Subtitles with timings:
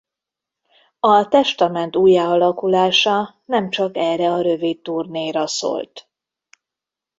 [0.99, 6.09] A Testament újjáalakulása nem csak erre a rövid turnéra szólt.